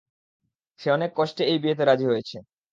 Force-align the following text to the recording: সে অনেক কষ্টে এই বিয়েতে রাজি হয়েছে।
সে 0.79 0.87
অনেক 0.91 1.11
কষ্টে 1.15 1.43
এই 1.45 1.57
বিয়েতে 1.59 1.83
রাজি 1.85 2.05
হয়েছে। 2.05 2.37